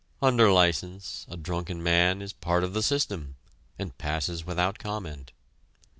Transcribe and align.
Under 0.19 0.51
license, 0.51 1.27
a 1.29 1.37
drunken 1.37 1.83
man 1.83 2.23
is 2.23 2.33
part 2.33 2.63
of 2.63 2.73
the 2.73 2.81
system 2.81 3.35
and 3.77 3.95
passes 3.99 4.43
without 4.43 4.79
comment. 4.79 5.31